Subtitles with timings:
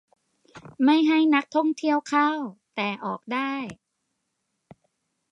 [0.85, 2.29] -ไม่ให้นักท่องเที่ยวเข้า
[2.75, 3.53] แต่ออกได้